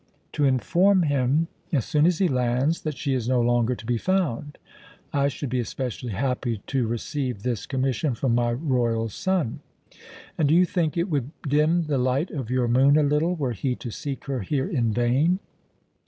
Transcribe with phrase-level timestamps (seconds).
[0.31, 3.99] "To inform him, as soon as he lands, that she is no longer to be
[3.99, 4.57] found.
[5.13, 9.59] I should be especially happy to receive this commission from my royal sun."
[10.39, 13.51] "And do you think it would dim the light of your moon a little, were
[13.53, 15.37] he to seek her here in vain?"